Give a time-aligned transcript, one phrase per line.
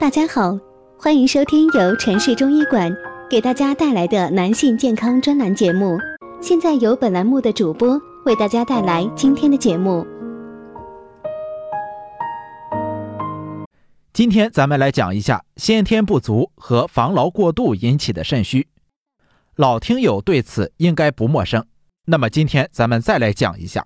[0.00, 0.56] 大家好，
[0.96, 2.88] 欢迎收听由城市中医馆
[3.28, 5.98] 给大家带来的男性健康专栏节目。
[6.40, 10.06] 现在由本栏目的主播为大家带来今天的节目。
[14.12, 18.68] 今天咱们来讲一下先天不足和防劳过度引起的肾虚。
[19.56, 21.66] 老听友对此应该不陌生。
[22.04, 23.84] 那么今天咱们再来讲一下，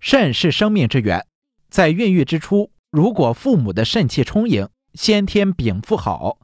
[0.00, 1.26] 肾是生命之源，
[1.68, 2.71] 在孕育之初。
[2.92, 6.36] 如果父母的肾气充盈，先天禀赋好，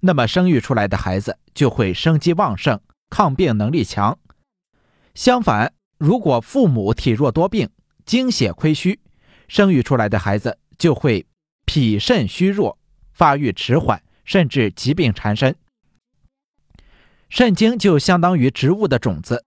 [0.00, 4.18] 那么生育出来的孩子就会生机旺盛，抗病能力强。
[5.14, 7.70] 相反，如果父母体弱多病，
[8.04, 8.98] 精血亏虚，
[9.46, 11.24] 生育出来的孩子就会
[11.66, 12.76] 脾肾虚弱，
[13.12, 15.54] 发育迟缓，甚至疾病缠身。
[17.28, 19.44] 肾精就相当于植物的种子，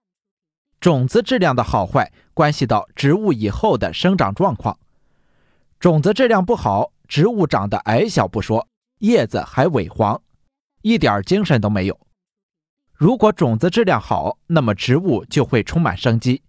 [0.80, 4.78] 种子质量的好坏关系到植物以后的生长状况。
[5.78, 8.66] 种子质量不好，植物长得矮小不说，
[8.98, 10.20] 叶子还萎黄，
[10.82, 12.00] 一点精神都没有。
[12.94, 16.42] 如果种子质量好，那么植物就会充满生机，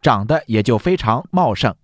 [0.00, 1.74] 长得也就非常茂盛。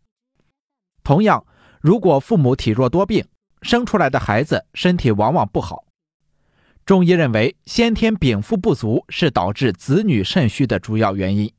[1.03, 1.45] 同样，
[1.81, 3.27] 如果父母体弱多病，
[3.63, 5.85] 生出来的孩子身体往往不好。
[6.87, 11.53] 中医认为，先天禀赋不足是导致子女肾虚的主要原因。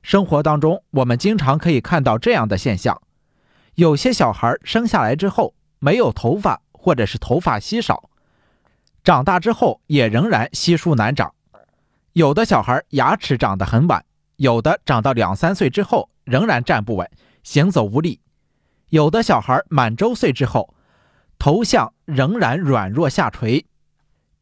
[0.00, 3.02] 生活当中，我们经常可以看到这样的现象。
[3.74, 8.10] 有些小孩生下来之后没有头发，或者是头发稀少，
[9.02, 11.34] 长大之后也仍然稀疏难长。
[12.12, 14.04] 有的小孩牙齿长得很晚，
[14.36, 17.10] 有的长到两三岁之后仍然站不稳，
[17.42, 18.20] 行走无力。
[18.90, 20.74] 有的小孩满周岁之后，
[21.38, 23.64] 头项仍然软弱下垂，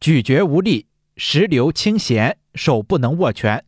[0.00, 3.65] 咀嚼无力，食流清咸，手不能握拳。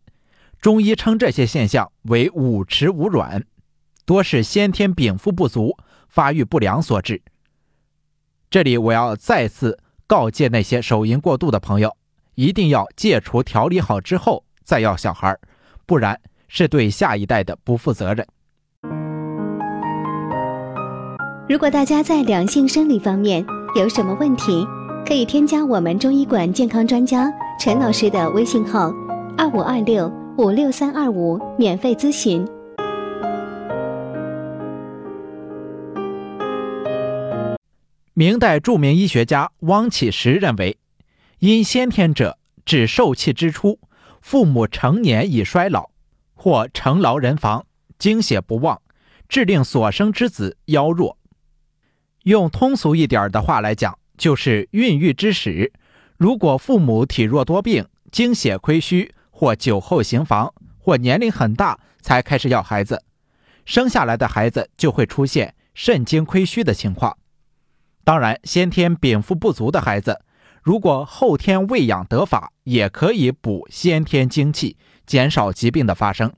[0.60, 3.44] 中医称这些现象为五迟五软。
[4.12, 5.74] 多是先天禀赋不足、
[6.06, 7.22] 发育不良所致。
[8.50, 11.97] 这里我要再次告诫那些手淫过度的朋友，
[12.34, 15.34] 一定要戒除、调理好之后再要小孩，
[15.87, 18.26] 不然是对下一代的不负责任。
[21.48, 23.42] 如果大家在两性生理方面
[23.75, 24.66] 有什么问题，
[25.06, 28.92] 可以添加我们中医馆健康专家陈老师的微信号：
[29.38, 32.47] 二五二六五六三二五，免费咨询。
[38.15, 40.77] 明代著名医学家汪启时认为，
[41.39, 43.81] 因先天者指受气之初，
[44.21, 45.89] 父母成年已衰老，
[46.34, 47.65] 或成劳人防，
[47.99, 48.83] 精血不旺，
[49.31, 51.17] 致令所生之子夭弱。
[52.25, 55.73] 用通俗一点的话来讲，就是孕育之时，
[56.19, 63.03] 如果父母体弱多病，精血亏虚，或酒后行房，或年龄很大才开始要孩子，
[63.65, 67.17] 生下来的孩子就会出现肾精亏虚的情况。
[68.04, 70.20] 当然，先天禀赋不足的孩子，
[70.62, 74.76] 如果后天喂养得法，也可以补先天精气，
[75.06, 76.32] 减少疾病的发生。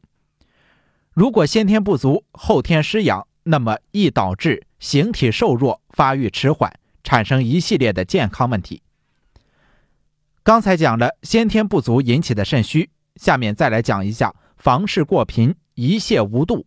[1.12, 8.82] 如果先天不足，后天失养，那么易导致形体瘦弱、发育迟缓，产生一系列的健康问题。
[10.42, 16.66] 刚才讲了先天不足引起的肾虚，下面再来讲一下房事过频、一泻无度。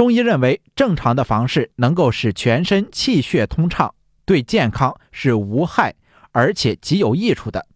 [0.00, 3.94] 中医认为，正常的房事能够使全身气血通畅，
[4.24, 5.94] 对健康是无害，
[6.32, 7.66] 而且极有益处的。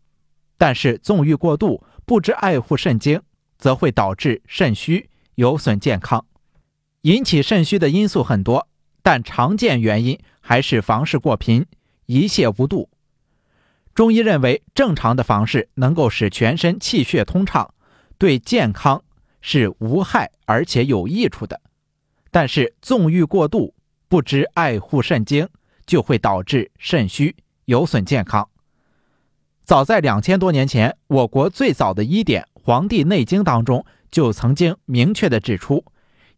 [0.57, 3.21] 但是纵欲过度，不知爱护肾精，
[3.59, 6.25] 则会导致肾虚，有损健康。
[7.03, 8.69] 引起肾虚的因素很多，
[9.03, 11.67] 但常见原因还是房事过频、
[12.07, 12.89] 一泻无度。
[13.95, 17.75] 中医认为，正常的房事能够使全身气血通畅，
[18.17, 19.05] 对健康
[19.43, 21.61] 是无害而且有益处的。
[22.35, 23.73] 但是纵欲过度，
[24.09, 25.49] 不知爱护肾精，
[25.87, 27.37] 就会导致肾虚，
[27.67, 28.49] 有损健康。
[29.63, 35.85] 早在两千多年前，我国最早的医典《黄帝内经》当中就曾经明确的指出：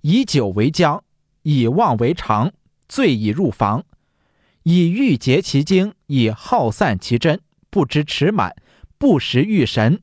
[0.02, 1.00] 以酒为浆，
[1.40, 2.52] 以妄为常，
[2.86, 3.82] 醉以入房，
[4.64, 7.40] 以欲竭其精，以耗散其真，
[7.70, 8.54] 不知持满，
[8.98, 10.02] 不时欲神，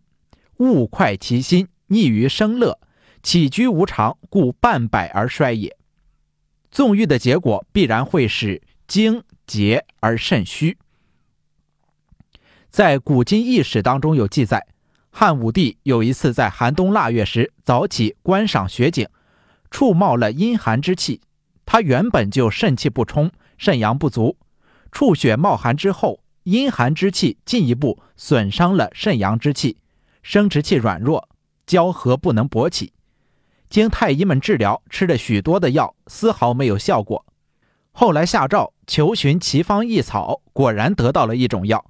[0.57, 2.79] 勿快其心，溺于生乐，
[3.21, 5.77] 起居无常，故半百而衰也。
[6.73, 10.75] 纵欲的结果必然会使精竭而肾虚。
[12.71, 14.65] 在古今异史当中有记载，
[15.11, 19.07] 汉武帝有一次在寒冬腊月时早起观赏雪景，
[19.69, 21.21] 触冒了阴寒之气。
[21.63, 24.35] 他原本就肾气不充，肾阳不足，
[24.91, 29.77] 触雪冒寒之后，阴寒之气进一步损伤了肾阳之气，
[30.23, 31.29] 生殖器软弱，
[31.67, 32.91] 交合不能勃起。
[33.73, 37.25] 经太医们治疗，吃了许多的药，丝毫没有效果。
[37.91, 41.83] 后来下诏求寻奇方异草，果然得到了一种药。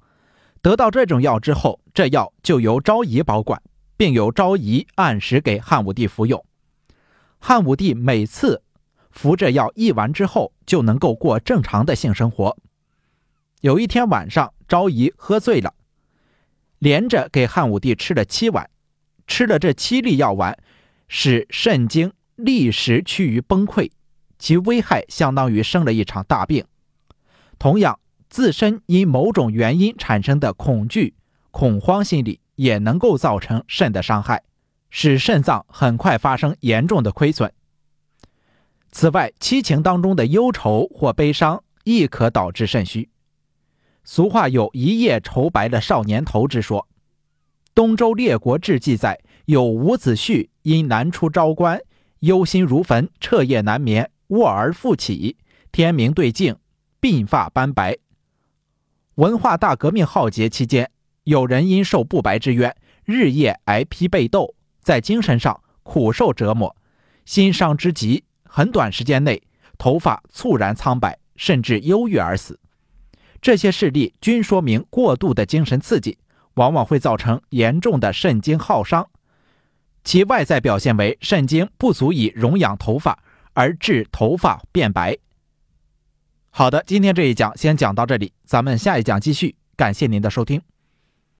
[0.62, 3.60] 得到这种药之后，这药就由昭仪保管，
[3.98, 6.42] 并由昭仪按时给汉武帝服用。
[7.38, 8.62] 汉武帝每次
[9.10, 12.56] 服这药一完之后，就能够过正常的性生活。
[13.60, 15.74] 有一天晚上，昭仪喝醉了，
[16.78, 18.70] 连着给汉武帝吃了七碗，
[19.26, 20.56] 吃了这七粒药丸，
[21.16, 23.88] 使肾经立时趋于崩溃。
[24.36, 26.64] 其危害相当于生了一场大病。
[27.56, 31.14] 同样，自身因某种原因产生的恐惧、
[31.52, 34.42] 恐慌心理，也能够造成肾的伤害，
[34.90, 37.52] 使肾脏很快发生严重的亏损。
[38.90, 43.08] 此外，七情当中的忧愁或悲伤亦可导致肾虚。
[44.02, 46.88] 俗话有一夜愁白了少年头之说。
[47.72, 51.80] 东周列国志记载，有伍子胥因难出昭关，
[52.20, 54.10] 忧心如焚，彻夜难眠。
[54.28, 55.36] 卧而复起，
[55.70, 56.56] 天明对镜，
[57.00, 57.98] 鬓发斑白。
[59.16, 60.90] 文化大革命浩劫期间，
[61.24, 62.74] 有人因受不白之冤，
[63.04, 66.74] 日夜挨批被斗，在精神上苦受折磨，
[67.26, 69.42] 心伤之极，很短时间内
[69.76, 72.58] 头发猝然苍白，甚至忧郁而死。
[73.42, 76.16] 这些事例均说明，过度的精神刺激
[76.54, 79.06] 往往会造成严重的肾经耗伤，
[80.04, 83.18] 其外在表现为肾精不足以容养头发。
[83.56, 85.16] 而致头发变白。
[86.50, 89.54] 好的，今天这一讲先讲到这里，咱们下一讲继续。
[89.76, 90.60] 感谢您的收听。